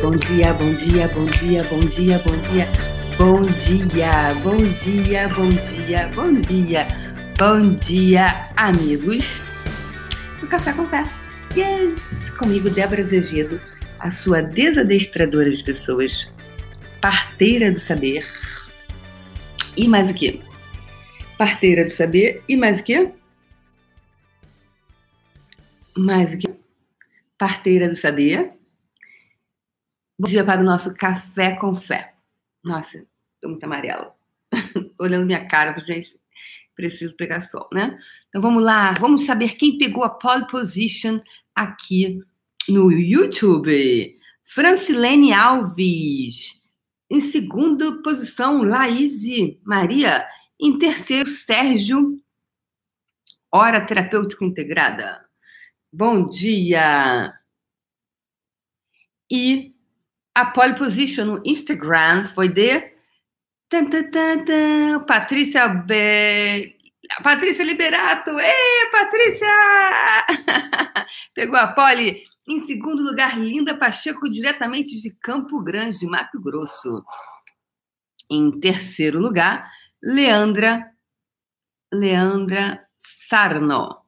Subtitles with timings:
[0.00, 2.68] Bom dia, bom dia, bom dia, bom dia, bom dia.
[3.18, 6.86] Bom dia, bom dia, bom dia, bom dia.
[7.36, 9.42] Bom dia, amigos.
[10.40, 11.02] O Café com Fé.
[11.56, 12.30] Yes!
[12.38, 13.60] Comigo, Débora Azevedo,
[13.98, 16.30] a sua desadestradora de pessoas,
[17.02, 18.24] parteira do saber.
[19.76, 20.40] E mais o quê?
[21.36, 23.10] Parteira do saber e mais o quê?
[25.96, 26.54] Mais o quê?
[27.36, 28.57] Parteira do saber
[30.20, 32.12] Bom dia para o nosso café com fé.
[32.64, 32.98] Nossa,
[33.36, 34.16] estou muito amarela.
[35.00, 36.18] Olhando minha cara, gente,
[36.74, 37.96] preciso pegar sol, né?
[38.28, 41.20] Então vamos lá, vamos saber quem pegou a pole position
[41.54, 42.18] aqui
[42.68, 44.18] no YouTube.
[44.42, 46.60] Francilene Alves.
[47.08, 49.22] Em segunda posição, Laís
[49.62, 50.26] Maria.
[50.58, 52.20] Em terceiro, Sérgio.
[53.52, 55.24] Hora terapêutica integrada.
[55.92, 57.32] Bom dia.
[59.30, 59.77] E
[60.38, 62.92] a pole position no Instagram foi de
[63.68, 66.76] tan, tan, tan, tan, Patrícia B.
[67.24, 68.38] Patrícia Liberato!
[68.38, 69.46] Ei, Patrícia!
[71.34, 72.22] Pegou a pole.
[72.48, 77.04] Em segundo lugar, Linda Pacheco, diretamente de Campo Grande, Mato Grosso.
[78.30, 79.68] Em terceiro lugar,
[80.00, 80.88] Leandra
[81.92, 82.86] Leandra
[83.28, 84.02] Sarno.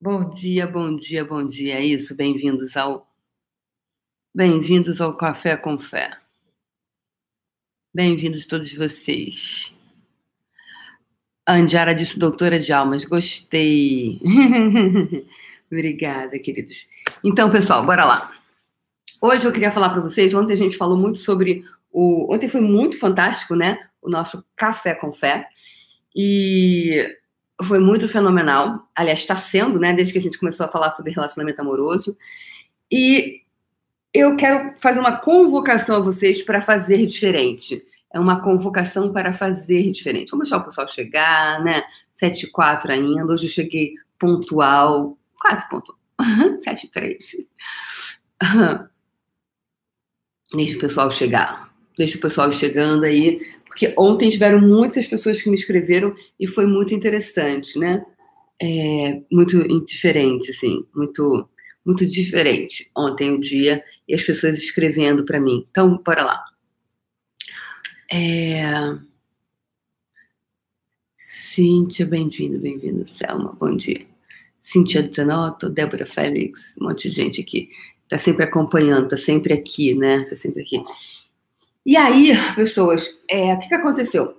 [0.00, 1.76] Bom dia, bom dia, bom dia.
[1.76, 3.06] É isso, bem-vindos ao
[4.36, 6.14] Bem-vindos ao Café com Fé.
[7.94, 9.72] Bem-vindos todos vocês.
[11.46, 14.20] A Andiara disse doutora de almas, gostei.
[15.72, 16.86] Obrigada, queridos.
[17.24, 18.30] Então, pessoal, bora lá.
[19.22, 22.60] Hoje eu queria falar para vocês, ontem a gente falou muito sobre o, ontem foi
[22.60, 23.88] muito fantástico, né?
[24.02, 25.48] O nosso Café com Fé.
[26.14, 27.08] E
[27.62, 28.86] foi muito fenomenal.
[28.94, 32.14] Aliás, está sendo, né, desde que a gente começou a falar sobre relacionamento amoroso.
[32.92, 33.45] E
[34.16, 37.84] eu quero fazer uma convocação a vocês para fazer diferente.
[38.12, 40.30] É uma convocação para fazer diferente.
[40.30, 41.84] Vamos deixar o pessoal chegar, né?
[42.14, 43.32] 7 e 4 ainda.
[43.32, 45.98] Hoje eu cheguei pontual, quase pontual.
[46.64, 47.36] 7 e 3.
[50.54, 51.70] Deixa o pessoal chegar.
[51.98, 53.40] Deixa o pessoal chegando aí.
[53.66, 58.04] Porque ontem tiveram muitas pessoas que me escreveram e foi muito interessante, né?
[58.62, 60.86] É, muito diferente, assim.
[60.94, 61.46] Muito
[61.86, 65.64] muito diferente ontem o dia e as pessoas escrevendo para mim.
[65.70, 66.44] Então, bora lá.
[68.12, 68.64] É...
[71.18, 73.06] Cíntia, bem-vindo, bem-vindo.
[73.06, 74.04] Selma, bom dia.
[74.60, 77.70] Cíntia Zanotto, Débora Félix, um monte de gente aqui.
[78.08, 80.24] Tá sempre acompanhando, tá sempre aqui, né?
[80.28, 80.82] Tá sempre aqui.
[81.84, 84.36] E aí, pessoas, é, o que, que aconteceu?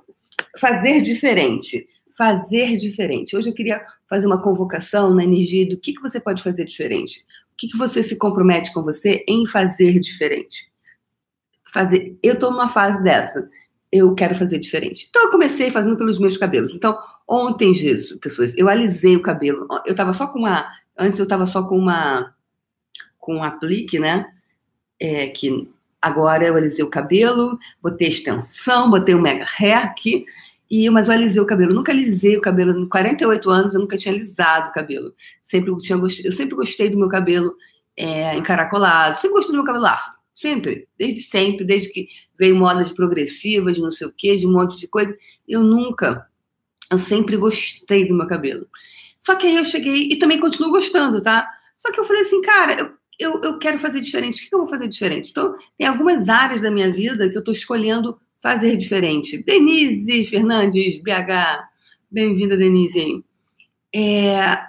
[0.59, 1.88] Fazer diferente.
[2.18, 3.38] Fazer diferente.
[3.38, 7.25] Hoje eu queria fazer uma convocação na energia do que, que você pode fazer diferente.
[7.57, 10.72] Que, que você se compromete com você em fazer diferente?
[11.73, 12.18] Fazer.
[12.22, 13.50] Eu estou numa fase dessa.
[13.91, 15.07] Eu quero fazer diferente.
[15.09, 16.75] Então eu comecei fazendo pelos meus cabelos.
[16.75, 16.97] Então,
[17.28, 19.68] ontem, Jesus, pessoas, eu alisei o cabelo.
[19.85, 20.68] Eu estava só com uma.
[20.97, 22.34] Antes eu estava só com uma.
[23.18, 24.31] Com um aplique, né?
[25.00, 25.69] É, que
[26.01, 30.25] agora eu alisei o cabelo, botei extensão, botei o mega hair aqui
[30.69, 31.72] e, mas eu alisei o cabelo.
[31.72, 32.78] Eu nunca alisei o cabelo.
[32.78, 35.13] Em 48 anos eu nunca tinha alisado o cabelo.
[35.44, 37.55] Sempre tinha, eu sempre gostei do meu cabelo
[37.95, 39.19] é, encaracolado.
[39.19, 40.13] Sempre gostei do meu cabelo afro.
[40.35, 40.88] Sempre.
[40.97, 41.66] Desde sempre.
[41.66, 42.07] Desde que
[42.38, 45.16] veio moda de progressiva, de não sei o quê, de um monte de coisa.
[45.47, 46.27] Eu nunca.
[46.91, 48.67] Eu sempre gostei do meu cabelo.
[49.19, 50.09] Só que aí eu cheguei.
[50.11, 51.50] E também continuo gostando, tá?
[51.77, 54.45] Só que eu falei assim, cara, eu, eu, eu quero fazer diferente.
[54.45, 55.31] O que eu vou fazer diferente?
[55.31, 59.44] Então, tem algumas áreas da minha vida que eu estou escolhendo fazer diferente.
[59.44, 61.68] Denise Fernandes, BH,
[62.09, 63.24] bem-vinda, Denise.
[63.94, 64.59] É,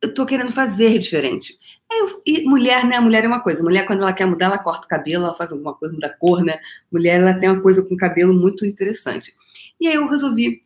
[0.00, 1.58] eu tô querendo fazer diferente.
[1.90, 2.98] Eu, e mulher, né?
[2.98, 3.62] Mulher é uma coisa.
[3.62, 6.16] Mulher, quando ela quer mudar, ela corta o cabelo, ela faz alguma coisa, muda a
[6.16, 6.58] cor, né?
[6.90, 9.32] Mulher, ela tem uma coisa com cabelo muito interessante.
[9.80, 10.62] E aí eu resolvi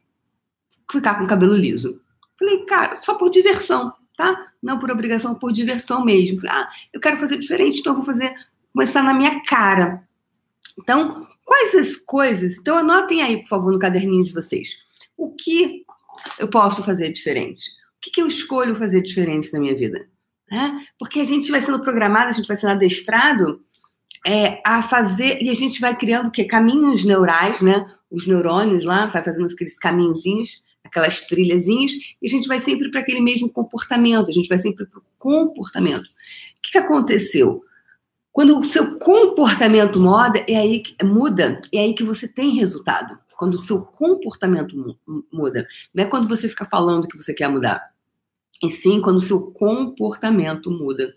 [0.90, 2.00] ficar com o cabelo liso.
[2.38, 4.52] Falei, cara, só por diversão, tá?
[4.62, 6.40] Não por obrigação, por diversão mesmo.
[6.48, 8.32] Ah, eu quero fazer diferente, então eu vou fazer,
[8.72, 10.05] começar na minha cara.
[10.78, 12.58] Então, Quais as coisas?
[12.58, 14.78] Então, anotem aí, por favor, no caderninho de vocês.
[15.16, 15.84] O que
[16.40, 17.62] eu posso fazer diferente?
[17.96, 20.08] O que, que eu escolho fazer diferente na minha vida?
[20.50, 20.84] Né?
[20.98, 23.60] Porque a gente vai sendo programado, a gente vai sendo adestrado
[24.26, 26.44] é, a fazer, e a gente vai criando o quê?
[26.44, 27.86] Caminhos neurais, né?
[28.10, 33.02] Os neurônios lá, vai fazendo aqueles caminhozinhos, aquelas trilhazinhas, e a gente vai sempre para
[33.02, 36.06] aquele mesmo comportamento, a gente vai sempre para o comportamento.
[36.06, 37.62] O que, que aconteceu?
[38.36, 43.18] Quando o seu comportamento muda, é aí que, muda, é aí que você tem resultado.
[43.34, 44.76] Quando o seu comportamento
[45.32, 45.66] muda.
[45.94, 47.90] Não é quando você fica falando que você quer mudar.
[48.62, 51.14] E sim quando o seu comportamento muda.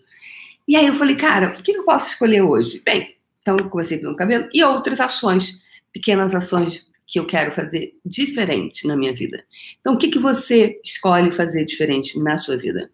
[0.66, 2.80] E aí eu falei, cara, o que eu posso escolher hoje?
[2.82, 5.60] Bem, Então, eu comecei pelo cabelo e outras ações,
[5.92, 9.44] pequenas ações que eu quero fazer diferente na minha vida.
[9.78, 12.90] Então, o que, que você escolhe fazer diferente na sua vida?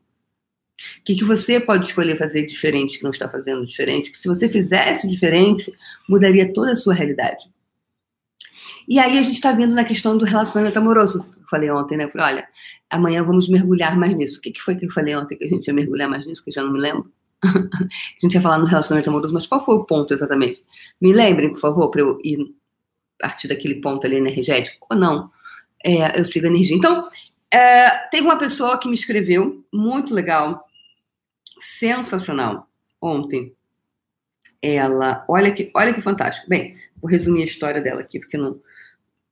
[1.01, 4.11] O que, que você pode escolher fazer diferente que não está fazendo diferente?
[4.11, 5.73] Que se você fizesse diferente,
[6.09, 7.45] mudaria toda a sua realidade.
[8.87, 11.25] E aí a gente está vendo na questão do relacionamento amoroso.
[11.37, 12.05] Eu falei ontem, né?
[12.05, 12.49] Eu falei, olha,
[12.91, 14.39] amanhã vamos mergulhar mais nisso.
[14.39, 16.43] O que, que foi que eu falei ontem que a gente ia mergulhar mais nisso,
[16.45, 17.11] que eu já não me lembro?
[17.45, 20.63] a gente ia falar no relacionamento amoroso, mas qual foi o ponto exatamente?
[21.01, 22.55] Me lembrem, por favor, para eu ir
[23.23, 25.31] a partir daquele ponto ali energético, ou não.
[25.85, 26.77] É, eu sigo a energia.
[26.77, 27.09] Então,
[27.53, 30.66] é, teve uma pessoa que me escreveu, muito legal,
[31.59, 32.69] sensacional,
[33.01, 33.55] ontem.
[34.61, 36.49] Ela, olha que, olha que fantástico.
[36.49, 38.61] Bem, vou resumir a história dela aqui, porque não,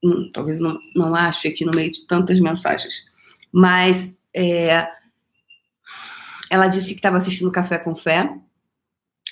[0.02, 3.04] não talvez não, não ache aqui no meio de tantas mensagens.
[3.52, 4.86] Mas é,
[6.50, 8.32] ela disse que estava assistindo Café com Fé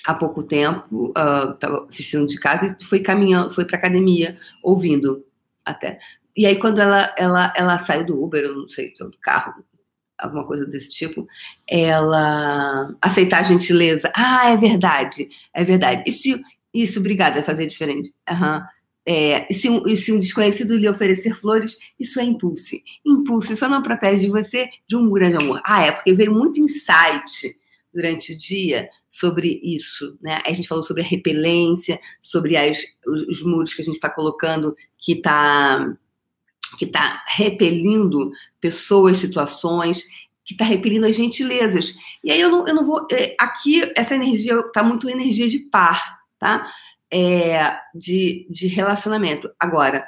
[0.05, 1.13] há pouco tempo,
[1.53, 5.25] estava uh, assistindo de casa e foi caminhando, foi para academia, ouvindo
[5.63, 5.99] até.
[6.35, 9.63] E aí quando ela, ela, ela saiu do Uber, eu não sei, do carro,
[10.23, 11.27] alguma coisa desse tipo,
[11.67, 14.11] ela aceitar a gentileza.
[14.15, 16.03] Ah, é verdade, é verdade.
[16.07, 16.41] E se,
[16.73, 18.13] isso, obrigada, é fazer diferente.
[18.29, 18.61] Uhum.
[19.05, 22.75] É, e, se um, e se um desconhecido lhe oferecer flores, isso é impulso.
[23.05, 25.61] Impulso só não protege você de um grande amor.
[25.63, 27.55] Ah, é, porque veio muito insight
[27.93, 30.41] durante o dia sobre isso, né?
[30.45, 34.09] A gente falou sobre a repelência, sobre as, os, os muros que a gente está
[34.09, 35.95] colocando que está
[36.73, 40.03] que está repelindo pessoas, situações,
[40.45, 41.95] que está repelindo as gentilezas.
[42.23, 43.07] E aí eu não, eu não vou.
[43.11, 46.69] É, aqui, essa energia está muito energia de par, tá?
[47.11, 49.49] É, de, de relacionamento.
[49.59, 50.05] Agora,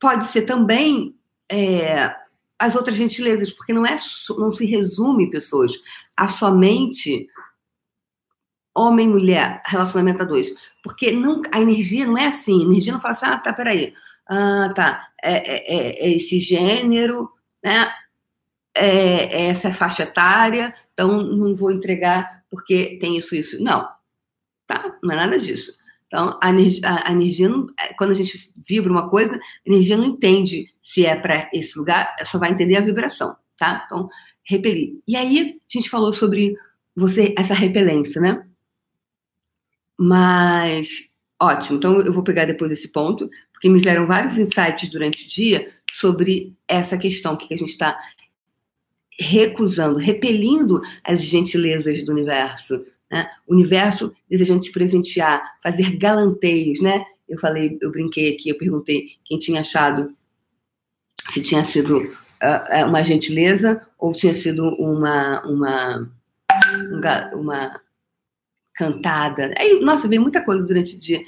[0.00, 1.14] pode ser também
[1.50, 2.14] é,
[2.58, 3.96] as outras gentilezas, porque não, é,
[4.38, 5.72] não se resume, pessoas,
[6.16, 7.28] a somente
[8.74, 10.54] homem mulher, relacionamento a dois.
[10.82, 12.60] Porque não, a energia não é assim.
[12.60, 13.92] A energia não fala assim, ah, tá, peraí
[14.30, 17.30] ah, tá, é, é, é, é esse gênero,
[17.62, 17.92] né?
[18.74, 23.62] É, é essa faixa etária, então não vou entregar porque tem isso, isso.
[23.62, 23.88] Não,
[24.66, 24.98] tá?
[25.02, 25.72] Não é nada disso.
[26.06, 30.04] Então, a energia, a energia não, quando a gente vibra uma coisa, a energia não
[30.04, 33.84] entende se é para esse lugar, só vai entender a vibração, tá?
[33.86, 34.08] Então,
[34.42, 35.00] repelir.
[35.06, 36.56] E aí, a gente falou sobre
[36.96, 38.44] você, essa repelência, né?
[39.96, 41.09] Mas,
[41.40, 41.78] ótimo.
[41.78, 45.70] Então, eu vou pegar depois esse ponto porque me vieram vários insights durante o dia
[45.90, 47.98] sobre essa questão que a gente está
[49.18, 52.84] recusando, repelindo as gentilezas do universo.
[53.10, 53.28] Né?
[53.46, 57.04] O universo desejando te presentear, fazer galanteios, né?
[57.28, 60.14] Eu falei, eu brinquei aqui, eu perguntei quem tinha achado
[61.32, 66.10] se tinha sido uh, uma gentileza ou tinha sido uma uma,
[67.34, 67.80] uma
[68.74, 69.52] cantada.
[69.58, 71.20] Aí, nossa, veio muita coisa durante o dia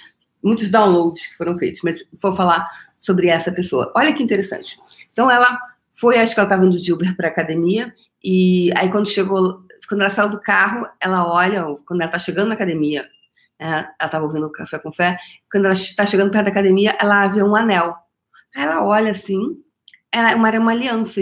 [0.42, 2.68] muitos downloads que foram feitos, mas vou falar
[2.98, 3.92] sobre essa pessoa.
[3.94, 4.78] Olha que interessante.
[5.12, 5.58] Então ela
[5.92, 10.00] foi, acho que ela estava indo de Uber para academia e aí quando chegou, quando
[10.00, 13.08] ela saiu do carro, ela olha, quando ela está chegando na academia,
[13.58, 15.18] é, ela estava ouvindo café com fé,
[15.50, 17.94] quando ela está chegando perto da academia, ela vê um anel.
[18.54, 19.62] Aí ela olha assim,
[20.10, 21.20] ela, uma, uma aliança.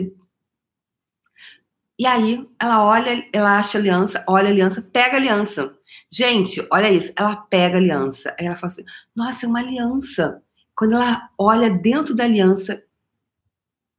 [1.98, 5.76] E aí ela olha, ela acha a aliança, olha a aliança, pega a aliança.
[6.10, 7.12] Gente, olha isso.
[7.16, 8.34] Ela pega a aliança.
[8.38, 10.42] Aí ela fala assim: nossa, é uma aliança.
[10.76, 12.82] Quando ela olha dentro da aliança,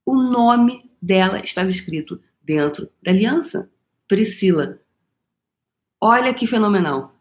[0.05, 3.69] o nome dela estava escrito dentro da aliança.
[4.07, 4.79] Priscila.
[6.01, 7.15] Olha que fenomenal.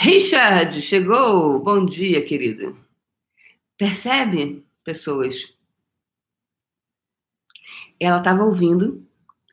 [0.00, 1.60] Richard, chegou.
[1.62, 2.74] Bom dia, querida.
[3.76, 4.64] Percebe?
[4.84, 5.54] Pessoas.
[7.98, 9.06] Ela estava ouvindo,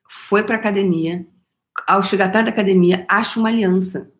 [0.07, 1.25] foi para academia.
[1.87, 4.11] Ao chegar perto da academia, acha uma aliança.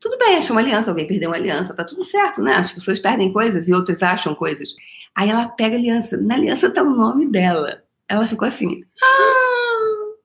[0.00, 2.54] Tudo bem, acha uma aliança, alguém perdeu uma aliança, tá tudo certo, né?
[2.54, 4.70] As pessoas perdem coisas e outras acham coisas.
[5.14, 6.16] Aí ela pega a aliança.
[6.16, 7.84] Na aliança tá o nome dela.
[8.08, 8.84] Ela ficou assim.
[9.02, 10.16] Ah!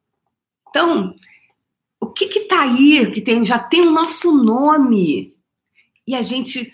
[0.69, 1.15] Então,
[2.00, 5.36] o que que tá aí que tem, já tem o nosso nome?
[6.07, 6.74] E a gente.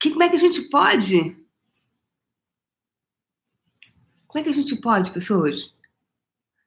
[0.00, 1.36] Que, como é que a gente pode
[4.34, 5.72] como é que a gente pode, pessoas?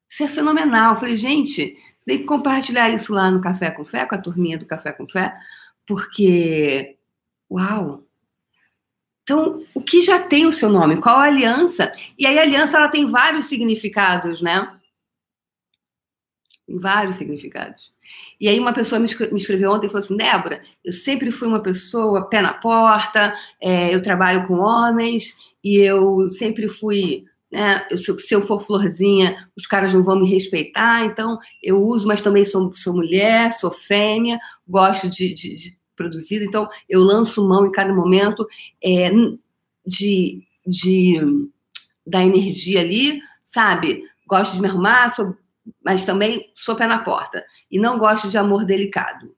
[0.09, 0.93] Isso é fenomenal.
[0.93, 4.57] Eu falei, gente, tem que compartilhar isso lá no Café com Fé, com a turminha
[4.57, 5.37] do Café com Fé,
[5.85, 6.95] porque,
[7.51, 8.05] uau!
[9.21, 11.01] Então, o que já tem o seu nome?
[11.01, 11.91] Qual a aliança?
[12.17, 14.73] E aí a aliança ela tem vários significados, né?
[16.65, 17.91] Tem vários significados.
[18.39, 21.61] E aí uma pessoa me escreveu ontem e falou assim, Débora, eu sempre fui uma
[21.61, 27.87] pessoa pé na porta, é, eu trabalho com homens e eu sempre fui né?
[27.95, 32.45] Se eu for florzinha, os caras não vão me respeitar, então eu uso, mas também
[32.45, 37.71] sou, sou mulher, sou fêmea, gosto de, de, de produzir, então eu lanço mão em
[37.71, 38.45] cada momento
[38.83, 39.09] é,
[39.85, 41.49] de, de
[42.05, 44.03] da energia ali, sabe?
[44.27, 45.35] Gosto de me arrumar, sou,
[45.83, 47.43] mas também sou pé na porta.
[47.69, 49.35] E não gosto de amor delicado.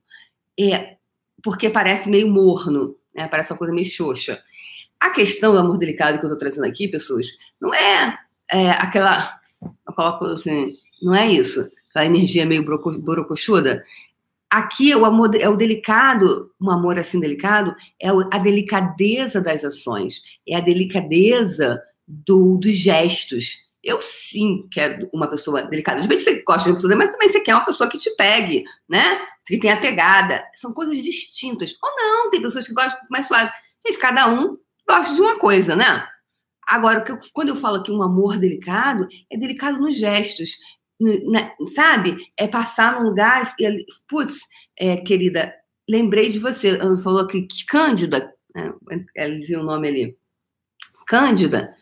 [0.60, 0.98] É,
[1.42, 3.28] porque parece meio morno, né?
[3.28, 4.42] Parece uma coisa meio xoxa.
[5.00, 7.28] A questão do amor delicado que eu estou trazendo aqui, pessoas,
[7.60, 8.18] não é,
[8.52, 9.40] é aquela.
[9.62, 13.84] Eu coloco assim, não é isso, aquela energia meio borocochuda.
[14.50, 20.24] Aqui o amor é o delicado, um amor assim delicado, é a delicadeza das ações,
[20.48, 23.60] é a delicadeza do, dos gestos.
[23.84, 26.02] Eu sim quero uma pessoa delicada.
[26.02, 28.10] De repente você gosta de uma pessoa, mas também você quer uma pessoa que te
[28.16, 29.22] pegue, né?
[29.46, 30.44] Que tenha pegada.
[30.56, 31.76] São coisas distintas.
[31.82, 33.52] Ou não, tem pessoas que gostam mais suave.
[33.86, 34.58] Gente, cada um
[34.90, 36.08] gosto de uma coisa, né?
[36.68, 37.04] Agora,
[37.34, 40.58] quando eu falo que um amor delicado, é delicado nos gestos,
[41.76, 42.18] sabe?
[42.36, 44.40] É passar num lugar e, putz,
[44.78, 45.54] é, querida,
[45.90, 46.70] lembrei de você.
[46.70, 48.74] Ela falou que, que Cândida, né?
[49.16, 50.18] ela viu o nome ali.
[51.08, 51.74] Cândida,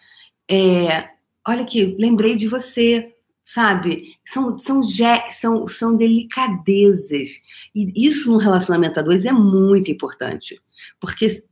[0.50, 1.10] é,
[1.46, 4.16] olha aqui, lembrei de você, sabe?
[4.26, 4.82] São, são,
[5.30, 7.30] são, são delicadezas.
[7.76, 10.62] E isso no relacionamento a dois é muito importante.
[11.00, 11.44] Porque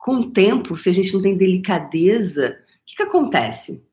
[0.00, 3.84] com o tempo, se a gente não tem delicadeza, o que, que acontece?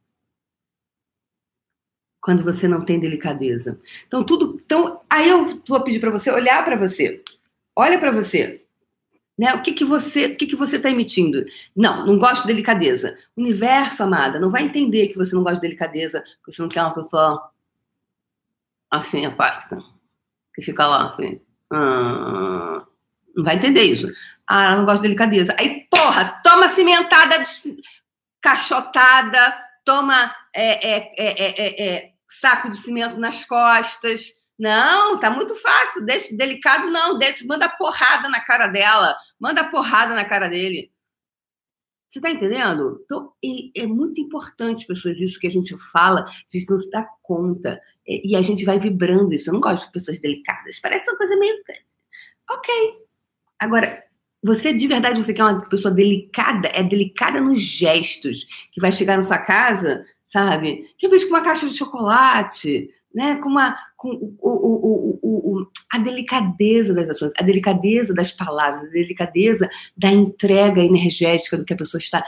[2.22, 3.80] Quando você não tem delicadeza.
[4.08, 4.60] Então, tudo.
[4.66, 7.22] Então, aí eu vou pedir para você olhar para você.
[7.76, 8.66] Olha para você.
[9.38, 9.54] Né?
[9.54, 11.46] O que, que você o que, que você está emitindo?
[11.76, 13.18] Não, não gosto de delicadeza.
[13.36, 16.70] O universo, amada, não vai entender que você não gosta de delicadeza, que você não
[16.70, 17.52] quer uma pessoa
[18.90, 19.84] assim, apática,
[20.56, 21.40] que fica lá assim.
[21.72, 22.88] Ah,
[23.36, 24.08] não vai entender isso.
[24.48, 25.56] Ah, ela não gosta de delicadeza.
[25.60, 27.44] Aí, porra, toma cimentada,
[28.42, 34.32] cachotada, toma é, é, é, é, saco de cimento nas costas.
[34.58, 36.06] Não, tá muito fácil.
[36.06, 37.18] Deixa, delicado não.
[37.20, 39.16] Deixa, manda porrada na cara dela.
[39.40, 40.92] Manda porrada na cara dele.
[42.10, 43.02] Você tá entendendo?
[43.04, 43.34] Então,
[43.76, 47.80] é muito importante, pessoas, isso que a gente fala, a gente não se dá conta.
[48.08, 49.50] E a gente vai vibrando isso.
[49.50, 50.80] Eu não gosto de pessoas delicadas.
[50.80, 51.54] Parece uma coisa meio.
[52.50, 52.74] Ok.
[53.60, 54.07] Agora,
[54.44, 59.18] você de verdade, você quer uma pessoa delicada, é delicada nos gestos, que vai chegar
[59.18, 60.90] na sua casa, sabe?
[60.98, 63.36] Tipo, com uma caixa de chocolate, né?
[63.38, 68.90] Com uma com o, o, o, o, a delicadeza das ações, a delicadeza das palavras,
[68.90, 72.24] a delicadeza da entrega energética do que a pessoa está.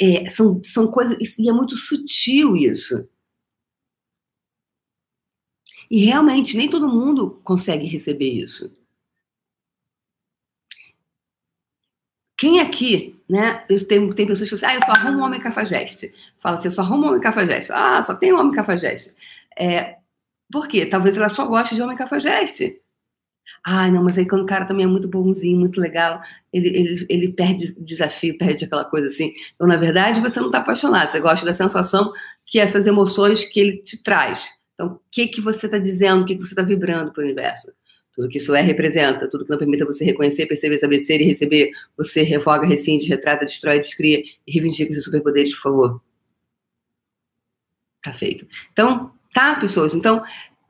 [0.00, 1.16] É, são, são coisas.
[1.38, 3.08] E é muito sutil isso.
[5.90, 8.74] E realmente nem todo mundo consegue receber isso.
[12.44, 13.64] Quem aqui, né?
[13.88, 16.12] Tem, tem pessoas que dizem, ah, eu só arrumo um homem cafajeste.
[16.38, 17.72] Fala assim, eu só arrumo um homem cafajeste.
[17.72, 19.14] Ah, só tem homem cafajeste.
[19.58, 19.96] É,
[20.52, 20.84] por quê?
[20.84, 22.78] Talvez ela só goste de homem cafajeste.
[23.64, 26.20] Ah, não, mas aí quando o cara também é muito bonzinho, muito legal,
[26.52, 29.32] ele, ele, ele perde desafio, perde aquela coisa assim.
[29.54, 32.12] Então, na verdade, você não está apaixonado, você gosta da sensação
[32.44, 34.46] que essas emoções que ele te traz.
[34.74, 37.24] Então, o que, que você está dizendo, o que, que você está vibrando para o
[37.24, 37.72] universo?
[38.14, 41.24] Tudo que isso é representa, tudo que não permita você reconhecer, perceber, saber ser e
[41.24, 46.02] receber, você revoga, rescinde, retrata, destrói, descria e reivindica seus superpoderes, por favor.
[48.02, 48.46] Tá feito.
[48.72, 49.94] Então, tá, pessoas?
[49.94, 50.22] Então,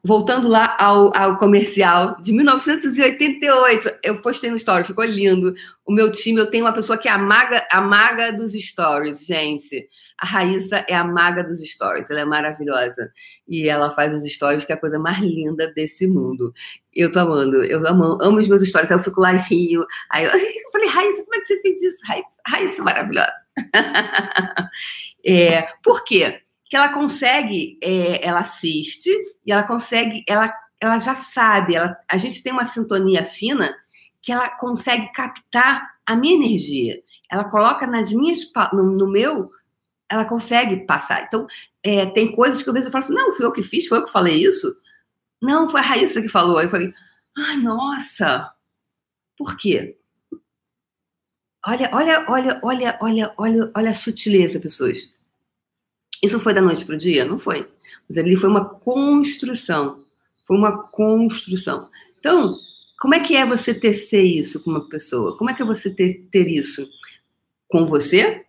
[0.05, 5.55] voltando lá ao, ao comercial de 1988, eu postei no story, ficou lindo.
[5.87, 9.25] O meu time, eu tenho uma pessoa que é a maga, a maga dos stories,
[9.25, 9.89] gente.
[10.19, 13.11] A Raíssa é a maga dos stories, ela é maravilhosa.
[13.49, 16.53] E ela faz os stories, que é a coisa mais linda desse mundo.
[16.93, 19.87] Eu tô amando, eu amo, amo os meus stories, aí eu fico lá em Rio.
[20.11, 21.99] Aí eu, eu falei, Raíssa, como é que você fez isso?
[22.05, 23.33] Raíssa, Raíssa maravilhosa.
[25.25, 26.43] é, por quê?
[26.75, 29.09] Que ela consegue, é, ela assiste
[29.47, 33.73] e ela consegue, ela, ela já sabe, ela, a gente tem uma sintonia fina
[34.21, 37.01] que ela consegue captar a minha energia.
[37.31, 38.41] Ela coloca nas minhas,
[38.73, 39.49] no, no meu,
[40.09, 41.23] ela consegue passar.
[41.23, 41.47] Então,
[41.81, 43.99] é, tem coisas que às vezes eu falo assim, não, fui eu que fiz, foi
[43.99, 44.77] eu que falei isso.
[45.41, 46.59] Não, foi a Raíssa que falou.
[46.59, 46.93] Aí eu falei,
[47.39, 48.53] ai, nossa,
[49.39, 49.97] por quê?
[51.65, 55.14] Olha, olha, olha, olha, olha, olha, olha a sutileza, pessoas.
[56.25, 57.23] Isso foi da noite para o dia?
[57.23, 57.69] Não foi.
[58.09, 60.03] Mas ali foi uma construção.
[60.47, 61.89] Foi uma construção.
[62.19, 62.57] Então,
[62.99, 65.37] como é que é você tecer isso com uma pessoa?
[65.37, 66.89] Como é que é você ter, ter isso
[67.69, 68.47] com você?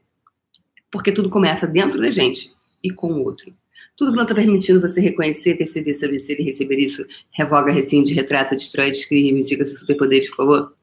[0.89, 3.53] Porque tudo começa dentro da gente e com o outro.
[3.98, 8.13] Tudo que não está permitindo você reconhecer, perceber, saber ser e receber isso, revoga, rescinde,
[8.13, 10.74] retrata, destrói, descreve, reivindica seus superpoderes, por favor.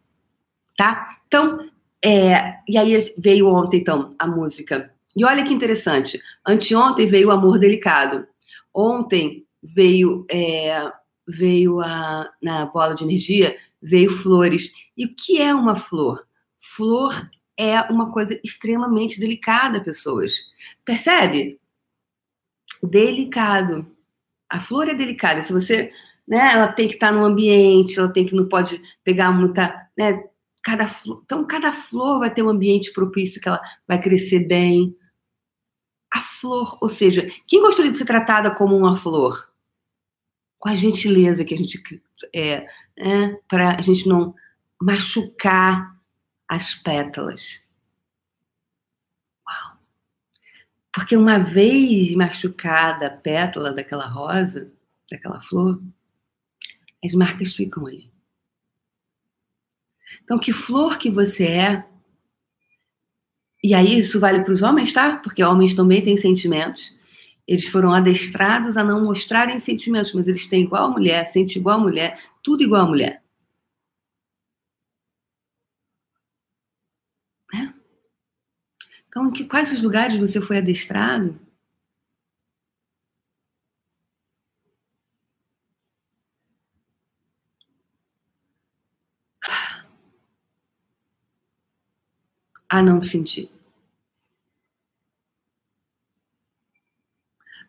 [0.77, 1.19] Tá?
[1.27, 1.71] Então,
[2.05, 6.21] é, e aí veio ontem, então, a música E olha que interessante.
[6.47, 8.27] Anteontem veio o amor delicado.
[8.75, 10.91] Ontem veio é,
[11.27, 14.73] veio a na bola de energia veio flores.
[14.97, 16.25] E o que é uma flor?
[16.61, 20.35] Flor é uma coisa extremamente delicada, pessoas.
[20.85, 21.61] Percebe?
[22.83, 23.87] Delicado.
[24.49, 25.43] A flor é delicada.
[25.43, 25.93] Se você,
[26.27, 30.25] né, ela tem que estar no ambiente, ela tem que não pode pegar muita, né,
[30.63, 34.97] cada flor, então cada flor vai ter um ambiente propício que ela vai crescer bem.
[36.13, 39.51] A flor, ou seja, quem gostaria de ser tratada como uma flor?
[40.59, 41.83] Com a gentileza que a gente
[42.35, 42.67] é,
[42.99, 44.35] é para a gente não
[44.81, 45.99] machucar
[46.47, 47.61] as pétalas.
[49.49, 49.79] Uau!
[50.93, 54.71] Porque uma vez machucada a pétala daquela rosa,
[55.11, 55.83] daquela flor,
[57.03, 58.13] as marcas ficam ali.
[60.23, 61.92] Então, que flor que você é?
[63.63, 65.17] E aí, isso vale para os homens, tá?
[65.19, 66.99] Porque homens também têm sentimentos.
[67.47, 71.79] Eles foram adestrados a não mostrarem sentimentos, mas eles têm igual a mulher, sentem igual
[71.79, 73.23] a mulher, tudo igual a mulher.
[77.53, 77.75] Né?
[79.09, 81.39] Então, que, quais os lugares você foi adestrado?
[92.73, 93.51] A não sentir.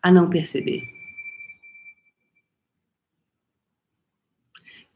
[0.02, 0.82] A não perceber.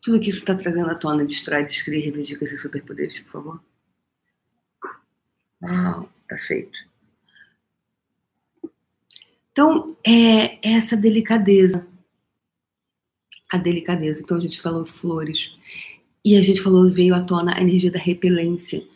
[0.00, 3.65] Tudo que isso está trazendo à tona, destrói, descreve, reivindica esses superpoderes, por favor.
[5.62, 6.79] Uau, tá feito.
[9.53, 11.87] Então, é essa delicadeza.
[13.53, 14.23] A delicadeza.
[14.23, 15.55] Então, a gente falou flores.
[16.25, 18.88] E a gente falou, veio à tona a energia da repelência.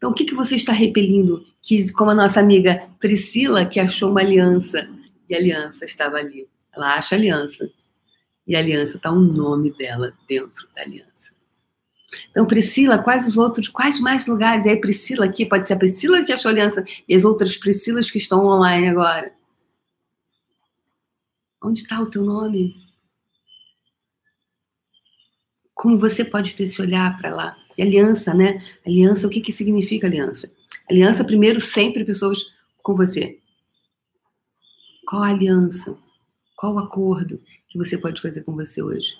[0.00, 1.44] Então, o que, que você está repelindo?
[1.60, 4.88] Que, como a nossa amiga Priscila, que achou uma aliança,
[5.28, 6.48] e a aliança estava ali.
[6.74, 7.70] Ela acha aliança.
[8.46, 11.10] E a aliança está um nome dela dentro da aliança.
[12.30, 14.64] Então, Priscila, quais os outros, quais mais lugares?
[14.64, 18.10] E aí, Priscila aqui, pode ser a Priscila que achou aliança e as outras Priscilas
[18.10, 19.30] que estão online agora.
[21.62, 22.74] Onde está o teu nome?
[25.74, 27.56] Como você pode ter esse olhar para lá?
[27.80, 28.62] E aliança, né?
[28.86, 30.52] Aliança, o que, que significa aliança?
[30.90, 33.38] Aliança, primeiro, sempre pessoas com você.
[35.08, 35.96] Qual a aliança?
[36.56, 37.40] Qual o acordo?
[37.70, 39.14] que você pode fazer com você hoje?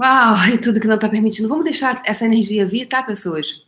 [0.00, 1.46] Uau, e tudo que não está permitindo.
[1.48, 3.65] Vamos deixar essa energia vir, tá, pessoas?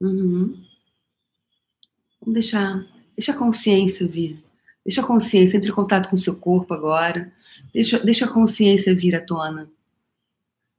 [0.00, 0.64] Uhum.
[2.20, 4.42] Vamos deixar, deixa a consciência vir.
[4.84, 7.32] Deixa a consciência, entre em contato com o seu corpo agora.
[7.72, 9.70] Deixa, deixa a consciência vir à tona.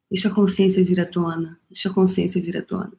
[0.10, 1.60] Deixa a consciência vir à tona.
[1.70, 2.92] Deixa a consciência vir à tona.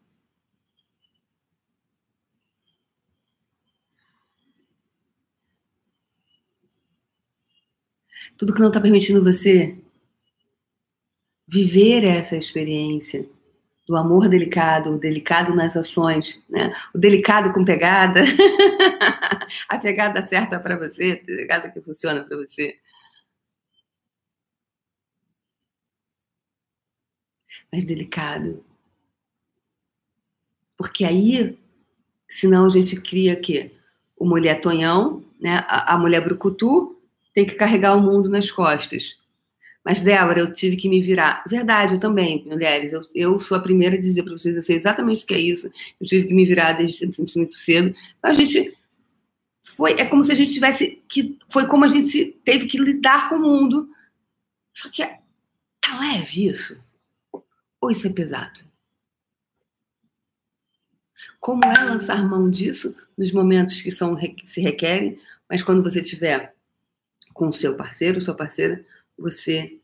[8.36, 9.76] Tudo que não está permitindo você
[11.46, 13.28] viver essa experiência
[13.90, 16.72] do amor delicado, o delicado nas ações, né?
[16.94, 18.22] O delicado com pegada,
[19.68, 22.78] a pegada certa para você, a pegada que funciona para você.
[27.72, 28.64] Mas delicado.
[30.78, 31.58] Porque aí,
[32.30, 33.74] senão a gente cria que
[34.16, 35.64] o mulher tonhão, né?
[35.66, 36.96] A, a mulher brucutu
[37.34, 39.19] tem que carregar o mundo nas costas.
[39.90, 41.42] Mas, Débora, eu tive que me virar.
[41.48, 42.92] Verdade, eu também, mulheres.
[42.92, 45.40] Eu, eu sou a primeira a dizer para vocês, eu sei exatamente o que é
[45.40, 45.68] isso.
[46.00, 47.88] Eu tive que me virar desde muito cedo.
[47.88, 48.78] Então, a gente
[49.64, 53.28] foi, é como se a gente tivesse que, foi como a gente teve que lidar
[53.28, 53.90] com o mundo.
[54.72, 55.18] Só que é,
[55.80, 56.80] tá leve isso?
[57.80, 58.60] Ou isso é pesado?
[61.40, 66.54] Como é lançar mão disso nos momentos que são se requerem, mas quando você tiver
[67.34, 68.86] com o seu parceiro, sua parceira,
[69.20, 69.79] você.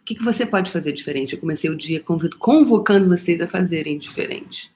[0.00, 1.34] O que, que você pode fazer diferente?
[1.34, 2.02] Eu comecei o dia
[2.38, 4.72] convocando vocês a fazerem diferente.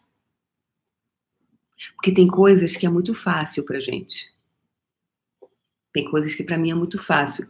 [1.94, 4.30] Porque tem coisas que é muito fácil pra gente.
[5.92, 7.48] Tem coisas que para mim é muito fácil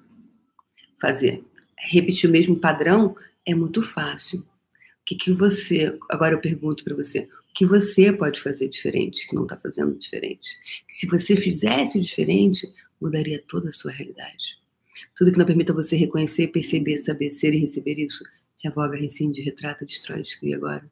[1.01, 1.45] fazer.
[1.77, 4.41] Repetir o mesmo padrão é muito fácil.
[4.41, 5.99] O que, que você.
[6.11, 9.99] Agora eu pergunto para você: o que você pode fazer diferente que não está fazendo
[9.99, 10.57] diferente?
[10.91, 12.67] Se você fizesse diferente,
[13.01, 14.60] mudaria toda a sua realidade.
[15.21, 18.25] Tudo que não permita você reconhecer, perceber, saber ser e receber isso,
[18.65, 20.91] revoga, rescinde, retrata, destrói, exclui agora.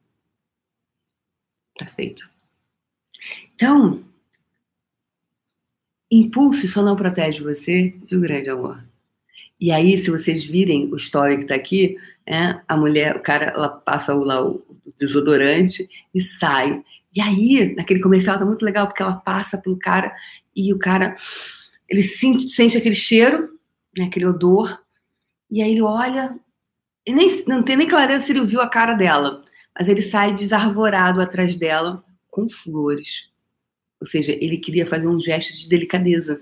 [1.75, 2.29] Tá feito.
[3.55, 4.03] Então,
[6.11, 8.85] impulso só não protege você de um grande amor.
[9.59, 13.45] E aí, se vocês virem o story que tá aqui, é, a mulher, o cara,
[13.45, 14.63] ela passa o, lá o
[14.95, 16.85] desodorante e sai.
[17.15, 20.15] E aí, naquele comercial tá muito legal, porque ela passa pelo cara
[20.55, 21.15] e o cara,
[21.89, 23.57] ele sente, sente aquele cheiro,
[23.97, 24.81] né, aquele odor,
[25.49, 26.39] e aí ele olha,
[27.05, 29.43] e nem, não tem nem clareza se ele viu a cara dela,
[29.77, 33.29] mas ele sai desarvorado atrás dela com flores.
[33.99, 36.41] Ou seja, ele queria fazer um gesto de delicadeza.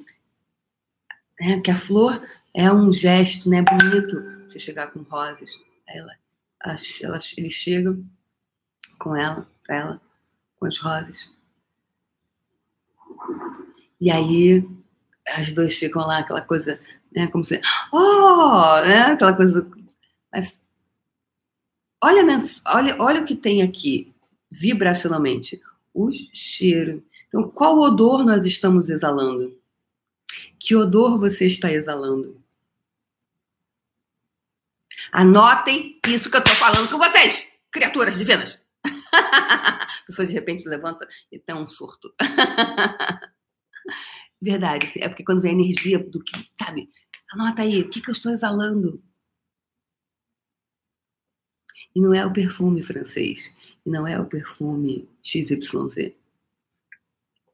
[1.40, 1.60] Né?
[1.62, 2.22] Que a flor
[2.54, 4.22] é um gesto né, bonito.
[4.48, 5.50] Você chegar com rosas.
[5.88, 6.14] Ela,
[7.02, 7.98] ela, ele chega
[9.00, 10.02] com ela, pra ela,
[10.60, 11.32] com as rosas.
[14.00, 14.68] E aí,
[15.28, 16.80] as duas ficam lá, aquela coisa,
[17.12, 17.60] né, como se,
[17.92, 19.70] oh, né, aquela coisa.
[20.32, 20.60] Mas,
[22.04, 22.24] olha,
[22.66, 24.14] olha, olha o que tem aqui,
[24.50, 25.62] vibracionalmente:
[25.94, 27.04] o cheiro.
[27.28, 29.58] Então, qual odor nós estamos exalando?
[30.60, 32.42] Que odor você está exalando?
[35.12, 38.60] Anotem isso que eu estou falando com vocês, criaturas divinas.
[39.14, 42.14] A pessoa de repente levanta e tem um surto.
[44.42, 46.90] Verdade, é porque quando vem a energia do que, sabe?
[47.32, 49.02] Anota aí, o que, que eu estou exalando?
[51.96, 53.42] E não é o perfume francês,
[53.86, 56.14] e não é o perfume XYZ.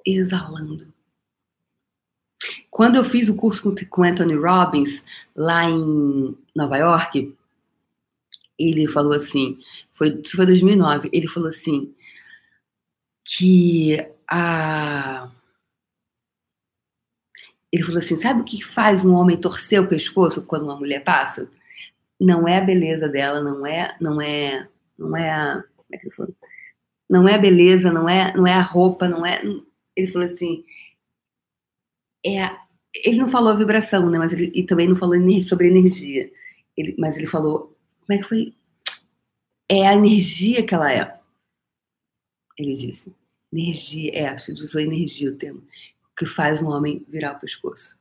[0.05, 0.93] Exalando.
[2.69, 5.03] Quando eu fiz o curso com Anthony Robbins,
[5.35, 7.33] lá em Nova York,
[8.57, 9.59] ele falou assim,
[9.93, 11.93] foi, isso foi 2009, ele falou assim,
[13.23, 15.31] que a...
[17.73, 21.03] Ele falou assim, sabe o que faz um homem torcer o pescoço quando uma mulher
[21.03, 21.49] passa?
[22.21, 26.05] Não é a beleza dela, não é, não é, não é a, como é que
[26.05, 26.35] ele falou?
[27.09, 29.41] Não é a beleza, não é, não é a roupa, não é.
[29.95, 30.63] Ele falou assim,
[32.23, 32.55] é,
[33.03, 34.19] ele não falou a vibração, né?
[34.19, 36.31] Mas ele e também não falou sobre energia.
[36.77, 38.53] Ele, mas ele falou como é que foi?
[39.67, 41.19] É a energia que ela é.
[42.55, 43.11] Ele disse.
[43.51, 45.63] Energia, é, acho que usou energia o termo,
[46.17, 47.97] que faz um homem virar o pescoço.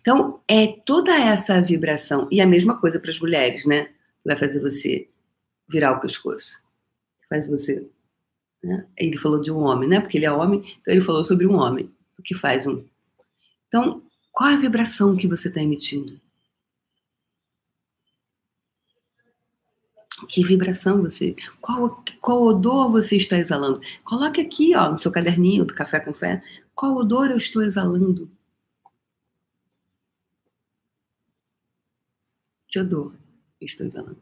[0.00, 3.90] Então, é toda essa vibração, e a mesma coisa para as mulheres, né?
[4.24, 5.08] Vai fazer você
[5.68, 6.62] virar o pescoço.
[7.28, 7.86] Faz você.
[8.62, 8.86] Né?
[8.96, 10.00] Ele falou de um homem, né?
[10.00, 12.84] Porque ele é homem, então ele falou sobre um homem, o que faz um.
[13.68, 16.20] Então, qual a vibração que você está emitindo?
[20.28, 21.34] Que vibração você.
[21.60, 23.80] Qual, qual odor você está exalando?
[24.04, 26.42] Coloque aqui, ó, no seu caderninho do Café com Fé.
[26.74, 28.30] Qual odor eu estou exalando?
[32.68, 33.14] Que odor
[33.60, 34.20] eu estou exalando?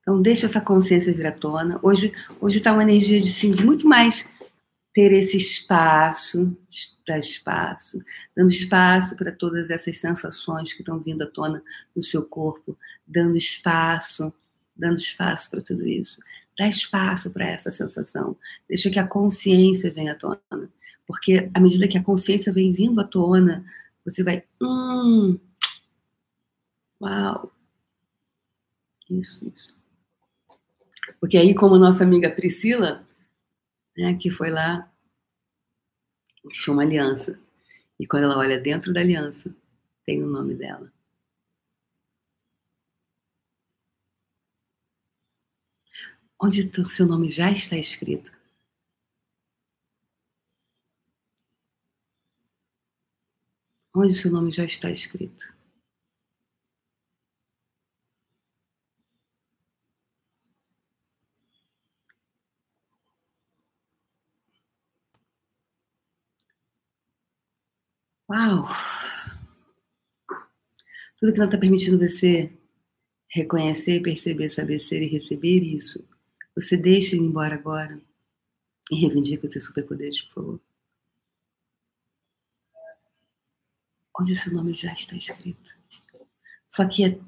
[0.00, 1.80] Então, deixa essa consciência vir à tona.
[1.82, 4.30] Hoje está uma energia de, sim, de muito mais
[4.94, 6.56] ter esse espaço,
[7.06, 7.98] dar espaço,
[8.34, 11.62] dando espaço para todas essas sensações que estão vindo à tona
[11.94, 14.32] no seu corpo, dando espaço,
[14.76, 16.20] dando espaço para tudo isso.
[16.58, 18.36] Dá espaço para essa sensação.
[18.68, 20.70] Deixa que a consciência venha à tona.
[21.06, 23.64] Porque à medida que a consciência vem vindo à tona,
[24.04, 24.42] você vai.
[24.60, 25.38] Hum,
[27.00, 27.52] uau!
[29.08, 29.74] Isso, isso.
[31.20, 33.06] Porque aí, como nossa amiga Priscila,
[33.96, 34.90] né, que foi lá,
[36.50, 37.38] tinha uma aliança.
[37.98, 39.54] E quando ela olha dentro da aliança,
[40.04, 40.92] tem o nome dela.
[46.40, 48.30] Onde o seu nome já está escrito.
[53.94, 55.56] Onde o seu nome já está escrito.
[68.28, 68.66] Uau!
[71.18, 72.52] Tudo que ela está permitindo você
[73.28, 76.06] reconhecer, perceber, saber ser e receber isso,
[76.56, 78.00] você deixa ele embora agora
[78.90, 80.60] e reivindica os seus superpoderes, por favor.
[84.18, 85.76] Onde seu nome já está escrito.
[86.70, 87.20] Só que é,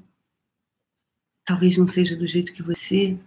[1.45, 3.19] talvez não seja do jeito que você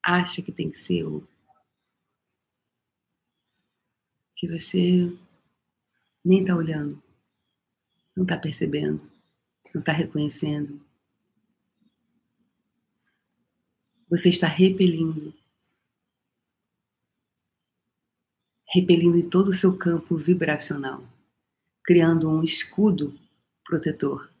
[0.00, 1.26] acha que tem que ser, ou
[4.36, 5.16] que você
[6.24, 7.02] nem está olhando,
[8.14, 9.10] não está percebendo,
[9.72, 10.83] não está reconhecendo.
[14.14, 15.34] Você está repelindo.
[18.68, 21.04] Repelindo em todo o seu campo vibracional,
[21.82, 23.18] criando um escudo
[23.64, 24.32] protetor.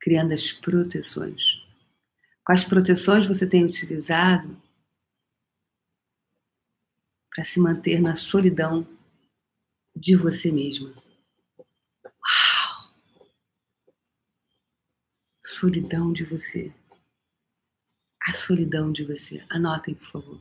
[0.00, 1.42] criando as proteções.
[2.42, 4.56] Quais proteções você tem utilizado
[7.28, 8.88] para se manter na solidão
[9.94, 11.07] de você mesma?
[15.58, 16.72] Solidão de você.
[18.22, 19.44] A solidão de você.
[19.50, 20.40] Anotem, por favor.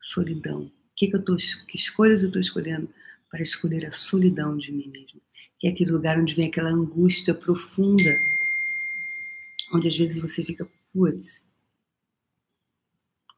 [0.00, 0.68] Solidão.
[0.96, 2.92] Que, que eu tô, que escolhas eu estou escolhendo
[3.30, 5.20] para escolher a solidão de mim mesma?
[5.60, 8.10] Que é aquele lugar onde vem aquela angústia profunda,
[9.72, 11.40] onde às vezes você fica Putz.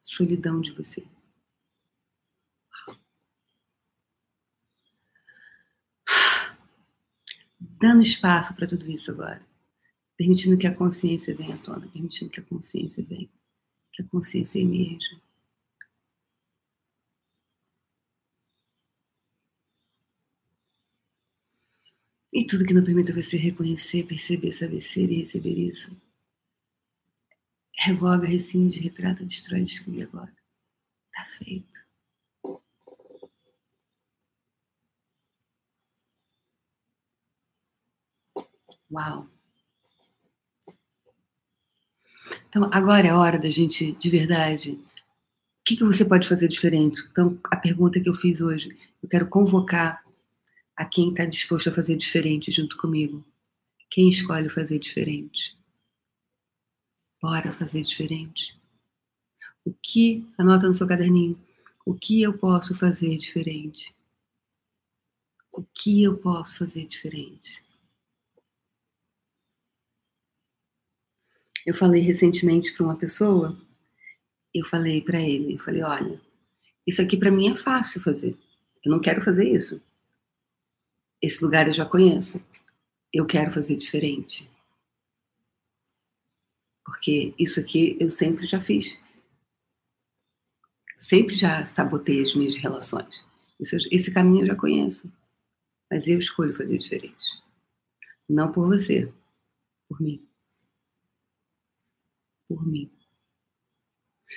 [0.00, 1.06] Solidão de você.
[7.60, 9.44] Dando espaço para tudo isso agora.
[10.16, 11.88] Permitindo que a consciência venha à tona.
[11.88, 13.28] Permitindo que a consciência venha.
[13.92, 15.20] Que a consciência emerja.
[22.32, 25.96] E tudo que não permita você reconhecer, perceber, saber ser e receber isso
[27.78, 30.34] Revoga, rescinde, retrata, destrói, descreve agora.
[31.12, 31.80] Tá feito.
[38.90, 39.33] Uau!
[42.48, 46.48] Então, agora é a hora da gente, de verdade, o que, que você pode fazer
[46.48, 47.02] diferente?
[47.10, 50.04] Então, a pergunta que eu fiz hoje, eu quero convocar
[50.76, 53.24] a quem está disposto a fazer diferente junto comigo.
[53.90, 55.56] Quem escolhe fazer diferente?
[57.22, 58.54] Bora fazer diferente.
[59.64, 61.40] O que, anota no seu caderninho,
[61.86, 63.94] o que eu posso fazer diferente?
[65.50, 67.63] O que eu posso fazer diferente?
[71.64, 73.58] Eu falei recentemente para uma pessoa,
[74.52, 76.20] eu falei para ele, eu falei, olha,
[76.86, 78.36] isso aqui para mim é fácil fazer.
[78.84, 79.82] Eu não quero fazer isso.
[81.20, 82.40] Esse lugar eu já conheço.
[83.12, 84.50] Eu quero fazer diferente.
[86.84, 89.00] Porque isso aqui eu sempre já fiz.
[90.98, 93.24] Sempre já sabotei as minhas relações.
[93.58, 95.10] Esse caminho eu já conheço.
[95.90, 97.24] Mas eu escolho fazer diferente.
[98.28, 99.10] Não por você,
[99.88, 100.26] por mim.
[102.48, 102.90] Por mim.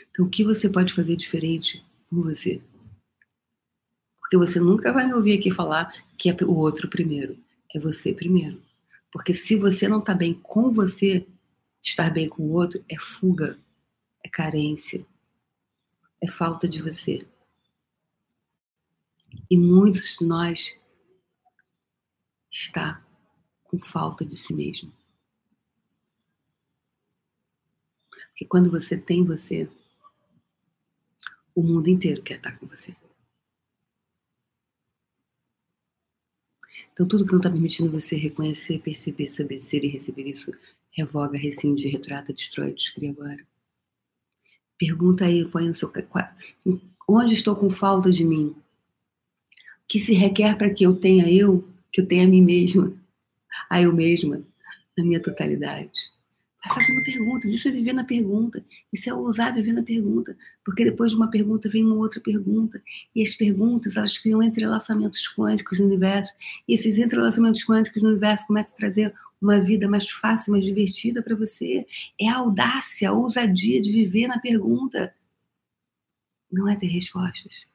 [0.10, 2.62] Então, o que você pode fazer diferente por você?
[4.20, 7.38] Porque você nunca vai me ouvir aqui falar que é o outro primeiro.
[7.74, 8.62] É você primeiro.
[9.12, 11.26] Porque se você não está bem com você,
[11.88, 13.58] Estar bem com o outro é fuga,
[14.22, 15.06] é carência,
[16.22, 17.26] é falta de você.
[19.50, 20.76] E muitos de nós
[22.52, 23.02] está
[23.64, 24.92] com falta de si mesmo.
[28.38, 29.68] Porque quando você tem você,
[31.56, 32.96] o mundo inteiro quer estar com você.
[36.94, 40.52] Então, tudo que não está permitindo você reconhecer, perceber, saber ser e receber isso
[40.92, 43.46] Revoga, rescinde, retrata, destrói, descreve agora.
[44.80, 45.92] Pergunta aí, põe no seu.
[47.08, 48.48] Onde estou com falta de mim?
[48.48, 52.96] O que se requer para que eu tenha eu, que eu tenha a mim mesma,
[53.70, 54.44] a eu mesma,
[54.98, 56.17] na minha totalidade?
[56.74, 61.12] Fazendo perguntas, isso é viver na pergunta, isso é ousar viver na pergunta, porque depois
[61.12, 62.82] de uma pergunta vem uma outra pergunta,
[63.16, 66.34] e as perguntas elas criam entrelaçamentos quânticos no universo,
[66.68, 71.22] e esses entrelaçamentos quânticos no universo começam a trazer uma vida mais fácil, mais divertida
[71.22, 71.86] para você.
[72.20, 75.14] É a audácia, a ousadia de viver na pergunta.
[76.52, 77.66] Não é ter respostas.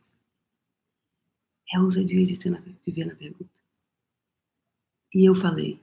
[1.72, 3.50] É a ousadia de na, viver na pergunta.
[5.14, 5.80] E eu falei,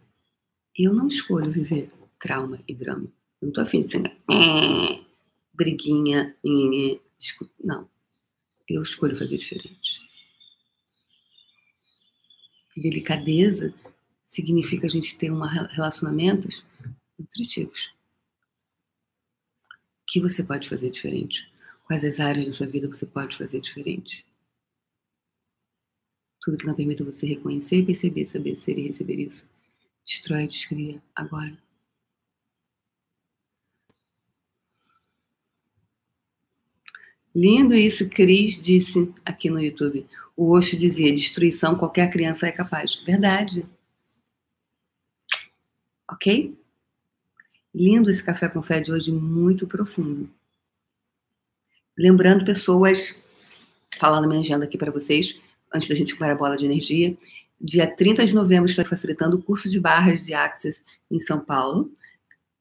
[0.76, 3.12] eu não escolho viver trauma e drama.
[3.42, 5.04] Eu não tô afim de ser é,
[5.54, 6.36] briguinha,
[7.64, 7.90] não.
[8.68, 10.10] Eu escolho fazer diferente.
[12.76, 13.74] Delicadeza
[14.28, 16.64] significa a gente ter uma relacionamentos
[17.18, 17.92] nutritivos.
[19.70, 21.52] O que você pode fazer diferente?
[21.86, 24.26] Quais as áreas da sua vida você pode fazer diferente?
[26.42, 29.46] Tudo que não permita você reconhecer, perceber, saber ser e receber isso.
[30.06, 31.58] Destrói, descria agora.
[37.36, 40.06] Lindo isso, Cris disse aqui no YouTube.
[40.36, 42.96] O Osho dizia: destruição qualquer criança é capaz.
[43.06, 43.65] Verdade
[46.10, 46.58] ok?
[47.74, 50.30] Lindo esse café com fé de hoje, muito profundo.
[51.98, 53.15] Lembrando, pessoas,
[53.98, 55.39] falando minha agenda aqui para vocês,
[55.74, 57.15] antes da gente comer a bola de energia,
[57.62, 61.92] dia 30 de novembro estou facilitando o curso de barras de Access em São Paulo.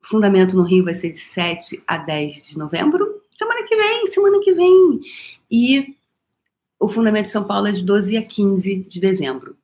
[0.00, 3.17] Fundamento no Rio vai ser de 7 a 10 de novembro.
[3.38, 5.00] Semana que vem, semana que vem.
[5.50, 5.94] E
[6.78, 9.56] o Fundamento de São Paulo é de 12 a 15 de dezembro.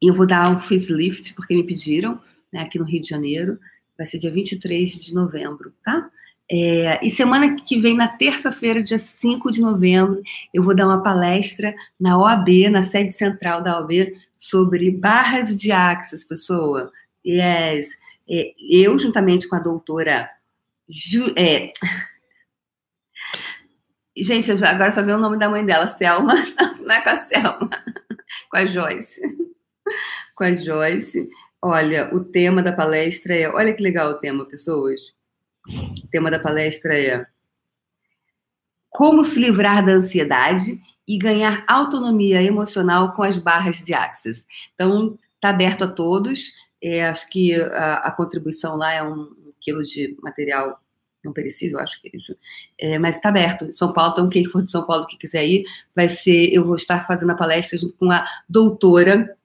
[0.00, 2.20] E eu vou dar um facelift, porque me pediram
[2.52, 3.58] né, aqui no Rio de Janeiro.
[3.98, 6.10] Vai ser dia 23 de novembro, tá?
[6.50, 11.02] É, e semana que vem, na terça-feira, dia 5 de novembro, eu vou dar uma
[11.02, 16.92] palestra na OAB, na sede central da OAB, sobre barras de axis, pessoa.
[17.24, 17.88] Yes.
[18.28, 20.28] É, eu, juntamente com a doutora.
[20.88, 21.72] Ju, é...
[24.16, 26.34] Gente, agora só vê o nome da mãe dela, Selma.
[26.80, 27.70] Não é com a Selma,
[28.50, 29.20] com a Joyce.
[30.34, 31.28] Com a Joyce.
[31.60, 33.48] Olha, o tema da palestra é.
[33.48, 35.00] Olha que legal o tema, pessoas
[35.68, 37.26] o tema da palestra é
[38.90, 44.44] Como se livrar da ansiedade e ganhar autonomia emocional com as barras de Axis.
[44.74, 46.52] Então, está aberto a todos.
[46.82, 50.80] É, acho que a, a, contribuição lá é um, quilo de material
[51.24, 52.36] não perecível, acho que é isso.
[52.78, 53.72] É, mas está aberto.
[53.76, 56.52] São Paulo, então quem for de São Paulo que quiser ir, vai ser.
[56.52, 59.36] Eu vou estar fazendo a palestra junto com a doutora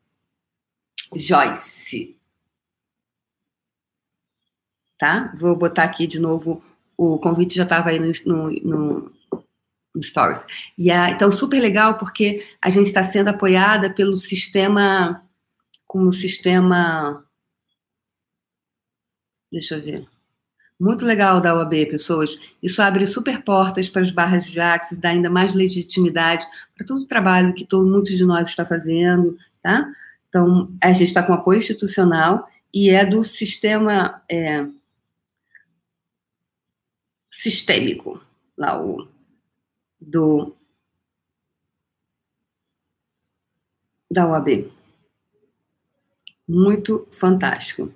[1.16, 2.18] Joyce
[4.98, 5.34] tá?
[5.40, 6.63] Vou botar aqui de novo,
[6.98, 9.12] o convite já estava aí no, no,
[9.94, 10.44] no, Stories.
[10.78, 15.24] E é, então, super legal, porque a gente está sendo apoiada pelo sistema,
[15.88, 17.26] como sistema,
[19.52, 20.08] deixa eu ver,
[20.80, 22.40] muito legal da OAB, pessoas.
[22.62, 27.02] Isso abre super portas para as barras de Axis, dá ainda mais legitimidade para todo
[27.02, 29.92] o trabalho que todo, muitos de nós está fazendo, tá?
[30.30, 34.68] Então, a gente está com apoio institucional e é do sistema é,
[37.32, 38.22] sistêmico,
[38.56, 39.08] lá o
[40.00, 40.56] do
[44.10, 44.72] da UAB.
[46.48, 47.92] Muito fantástico.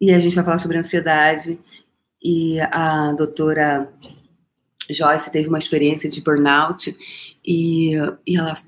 [0.00, 1.58] E a gente vai falar sobre ansiedade
[2.22, 3.92] e a doutora
[4.90, 6.96] Joyce teve uma experiência de burnout
[7.44, 7.92] e,
[8.26, 8.58] e ela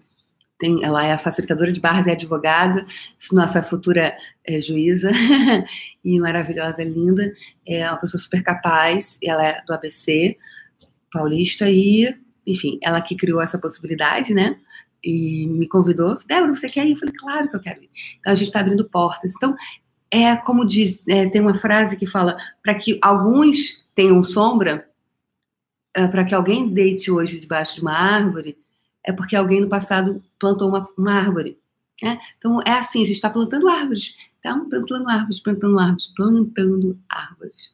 [0.58, 2.84] tem, ela é facilitadora de barras e advogada,
[3.30, 5.10] nossa futura é, juíza
[6.04, 7.32] e maravilhosa, linda.
[7.64, 10.36] É uma pessoa super capaz, ela é do ABC
[11.12, 12.14] paulista e,
[12.46, 14.58] enfim, ela que criou essa possibilidade, né?
[15.02, 16.92] E me convidou, Débora, você quer ir?
[16.92, 17.90] Eu falei, claro que eu quero ir.
[18.18, 19.32] Então a gente está abrindo portas.
[19.36, 19.54] Então,
[20.10, 24.88] é como diz, é, tem uma frase que fala, para que alguns tenham sombra,
[25.94, 28.56] é, para que alguém deite hoje debaixo de uma árvore,
[29.04, 31.58] é porque alguém no passado plantou uma, uma árvore.
[32.02, 32.18] Né?
[32.38, 34.14] Então, é assim, a gente está plantando árvores.
[34.38, 37.72] Então, plantando árvores, plantando árvores, plantando árvores.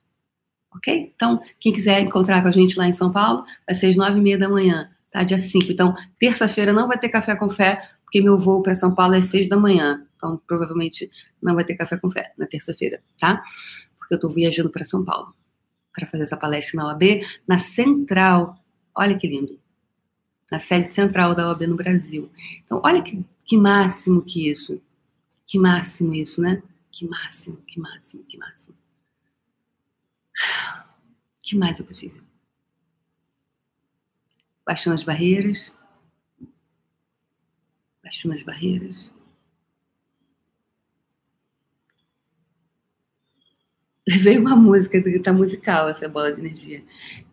[0.75, 1.13] Ok?
[1.15, 4.19] Então, quem quiser encontrar com a gente lá em São Paulo, vai ser às nove
[4.19, 5.23] e meia da manhã, tá?
[5.23, 5.71] Dia 5.
[5.71, 9.23] Então, terça-feira não vai ter café com fé, porque meu voo para São Paulo é
[9.23, 10.07] seis da manhã.
[10.15, 11.11] Então, provavelmente
[11.43, 13.43] não vai ter café com fé na terça-feira, tá?
[13.99, 15.35] Porque eu estou viajando para São Paulo
[15.93, 17.03] para fazer essa palestra na OAB,
[17.45, 18.57] na Central.
[18.95, 19.59] Olha que lindo
[20.49, 22.31] na sede central da OAB no Brasil.
[22.65, 24.81] Então, olha que, que máximo que isso.
[25.45, 26.63] Que máximo isso, né?
[26.93, 28.77] Que máximo, que máximo, que máximo.
[31.43, 32.23] que mais é possível?
[34.65, 35.75] Baixando as barreiras.
[38.05, 39.13] Baixando as barreiras.
[44.07, 46.85] Veio uma música, tá musical essa bola de energia.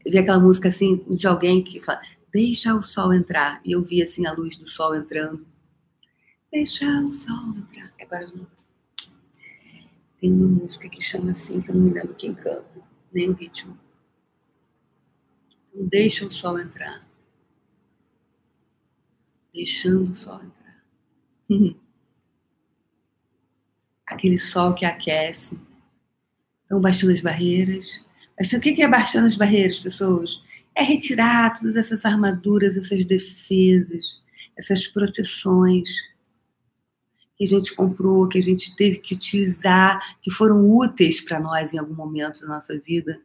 [0.05, 2.01] Vi aquela música assim de alguém que fala:
[2.34, 3.62] Deixa o sol entrar.
[3.65, 5.45] E eu vi assim a luz do sol entrando.
[6.49, 7.93] Deixa o sol entrar.
[8.01, 8.47] Agora não.
[10.19, 12.81] Tem uma música que chama assim, que eu não me lembro quem canta,
[13.12, 13.77] nem o ritmo.
[15.73, 17.05] Deixa o sol entrar.
[19.53, 20.61] Deixando o sol entrar.
[24.05, 25.59] Aquele sol que aquece.
[26.65, 28.05] Então, baixando as barreiras.
[28.39, 30.41] Mas o que é baixando as barreiras, pessoas?
[30.75, 34.21] é retirar todas essas armaduras, essas defesas,
[34.57, 35.89] essas proteções
[37.37, 41.73] que a gente comprou, que a gente teve que utilizar, que foram úteis para nós
[41.73, 43.19] em algum momento da nossa vida,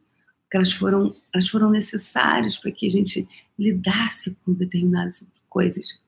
[0.49, 5.99] que elas foram, elas foram necessárias para que a gente lidasse com determinadas coisas.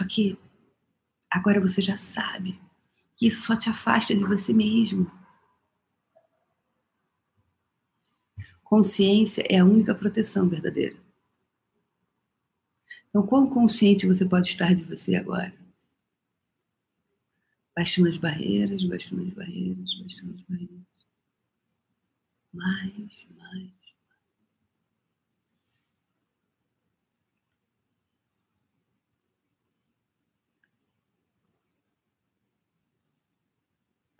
[0.00, 0.38] Só que
[1.30, 2.58] agora você já sabe
[3.16, 5.10] que isso só te afasta de você mesmo.
[8.64, 10.96] Consciência é a única proteção verdadeira.
[13.10, 15.52] Então, quão consciente você pode estar de você agora?
[17.76, 20.86] Baixando as barreiras, baixando as barreiras, baixando as barreiras.
[22.54, 23.79] Mais, mais.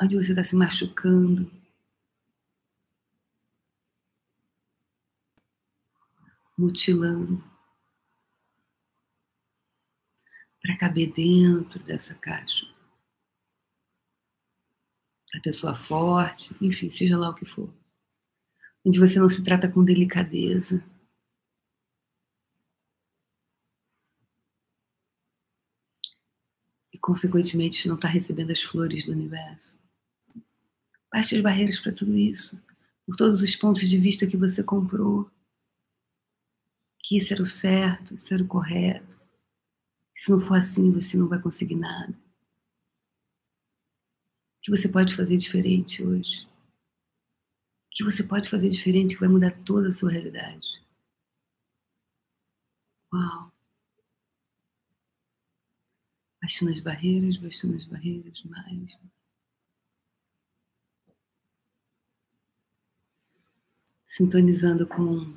[0.03, 1.51] Onde você está se machucando,
[6.57, 7.43] mutilando
[10.63, 12.67] para caber dentro dessa caixa.
[15.33, 17.73] da pessoa forte, enfim, seja lá o que for.
[18.85, 20.83] Onde você não se trata com delicadeza.
[26.93, 29.80] E, consequentemente, não está recebendo as flores do universo.
[31.13, 32.57] Baixe as barreiras para tudo isso.
[33.05, 35.31] Por todos os pontos de vista que você comprou.
[37.03, 39.19] Que isso era o certo, isso era o correto.
[40.17, 42.13] Se não for assim, você não vai conseguir nada.
[44.59, 46.47] O que você pode fazer diferente hoje?
[47.87, 50.67] O que você pode fazer diferente que vai mudar toda a sua realidade?
[53.13, 53.53] Uau!
[56.41, 58.97] Baixando as barreiras, baixando as barreiras, mais.
[64.21, 65.35] Sintonizando com.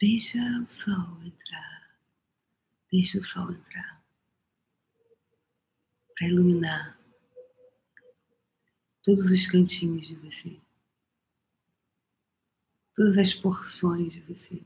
[0.00, 1.98] Deixa o sol entrar.
[2.88, 4.00] Deixa o sol entrar.
[6.14, 6.96] Para iluminar
[9.02, 10.56] todos os cantinhos de você,
[12.94, 14.62] todas as porções de você.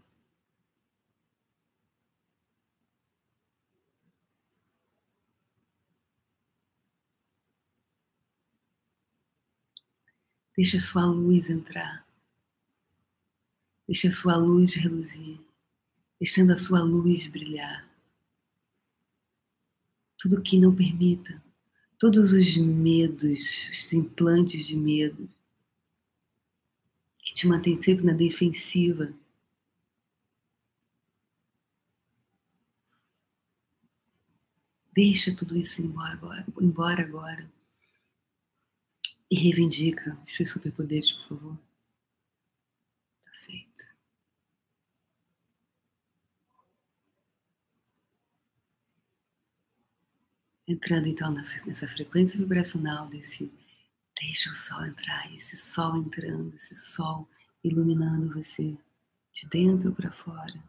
[10.55, 12.06] Deixa sua luz entrar.
[13.87, 15.41] Deixa a sua luz reluzir,
[16.19, 17.89] deixando a sua luz brilhar.
[20.19, 21.43] Tudo que não permita
[21.99, 25.29] todos os medos, os implantes de medo
[27.27, 29.13] que te mantém sempre na defensiva.
[34.93, 37.51] Deixa tudo isso embora agora, embora agora.
[39.29, 41.66] E reivindica os seus superpoderes, por favor.
[50.69, 53.53] Entrando então nessa frequência vibracional desse
[54.21, 57.29] deixa o sol entrar, esse sol entrando, esse sol
[57.63, 58.77] iluminando você
[59.33, 60.63] de dentro para fora,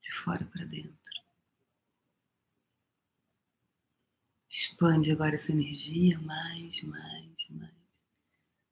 [0.00, 0.96] de fora para dentro.
[4.50, 7.76] Expande agora essa energia mais, mais, mais.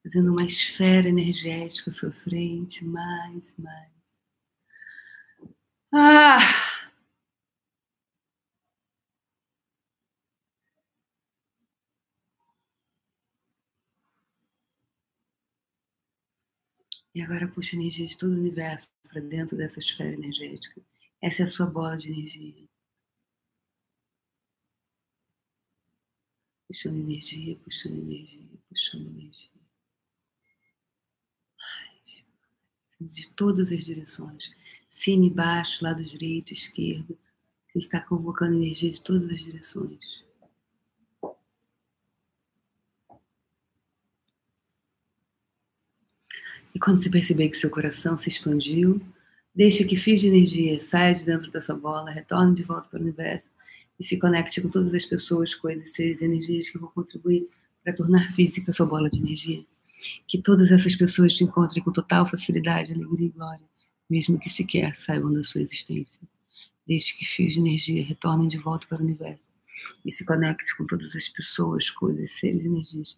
[0.03, 3.93] Fazendo uma esfera energética à sua frente, mais, mais.
[5.93, 6.74] Ah!
[17.15, 20.83] E agora puxa energia de todo o universo para dentro dessa esfera energética.
[21.23, 22.65] Essa é a sua bola de energia.
[26.67, 29.51] Puxando energia, puxando energia, puxando energia.
[31.57, 33.13] Mais.
[33.13, 34.51] De todas as direções.
[34.91, 37.17] Cima e baixo, lado direito, esquerdo.
[37.69, 40.24] Você está convocando energia de todas as direções.
[46.75, 49.01] E quando você perceber que seu coração se expandiu,
[49.55, 52.99] deixe que fios de energia saia de dentro da sua bola, retorne de volta para
[52.99, 53.49] o universo
[53.99, 57.49] e se conecte com todas as pessoas, coisas, seres, energias que vão contribuir
[57.85, 59.65] para tornar física a sua bola de energia.
[60.27, 63.67] Que todas essas pessoas te encontrem com total facilidade, alegria e glória,
[64.11, 66.21] mesmo que sequer saibam da sua existência.
[66.89, 69.45] Deixe que fios de energia retornem de volta para o universo
[70.05, 73.17] e se conecte com todas as pessoas, coisas, seres, energias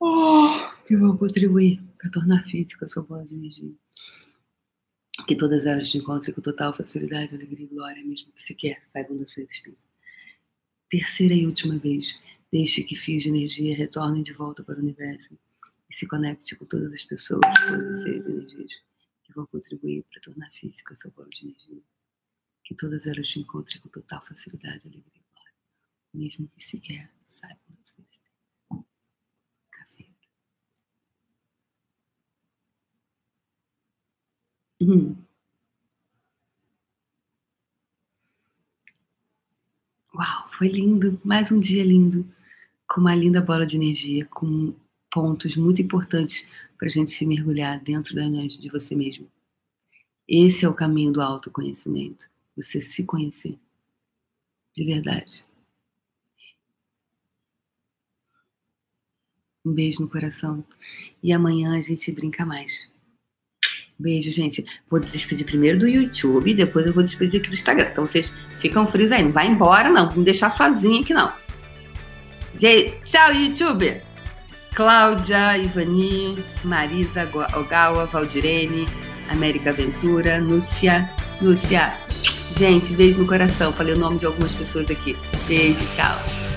[0.00, 3.72] oh, que vão contribuir para tornar física a sua bola de energia.
[5.26, 9.18] Que todas elas te encontrem com total facilidade, alegria e glória, mesmo que sequer saibam
[9.18, 9.88] da sua existência.
[10.88, 12.18] Terceira e última vez,
[12.50, 15.38] deixe que fios de energia retornem de volta para o universo
[15.90, 18.72] e se conecte com todas as pessoas, todas as seres energias
[19.24, 21.82] que vão contribuir para tornar física a sua bola de energia.
[22.64, 25.54] Que todas elas te encontrem com total facilidade, alegria e glória,
[26.14, 27.77] mesmo que sequer saibam
[34.80, 35.26] Uhum.
[40.14, 41.18] Uau, foi lindo.
[41.24, 42.26] Mais um dia lindo.
[42.88, 44.74] Com uma linda bola de energia, com
[45.12, 46.48] pontos muito importantes
[46.78, 49.28] para a gente se mergulhar dentro da noite de você mesmo.
[50.28, 52.28] Esse é o caminho do autoconhecimento.
[52.56, 53.58] Você se conhecer.
[54.74, 55.44] De verdade.
[59.64, 60.64] Um beijo no coração.
[61.22, 62.90] E amanhã a gente brinca mais.
[63.98, 64.64] Beijo, gente.
[64.88, 67.88] Vou despedir primeiro do YouTube, depois eu vou despedir aqui do Instagram.
[67.90, 69.24] Então vocês ficam frios aí.
[69.24, 70.06] Não vai embora, não.
[70.08, 71.32] Vou me deixar sozinha aqui, não.
[72.58, 74.00] Gente, tchau, YouTube!
[74.74, 78.86] Cláudia, Ivani, Marisa Ogawa, Valdirene,
[79.28, 81.92] América Ventura, Núcia, Núcia.
[82.56, 83.72] Gente, beijo no coração.
[83.72, 85.16] Falei o nome de algumas pessoas aqui.
[85.48, 86.47] Beijo, tchau.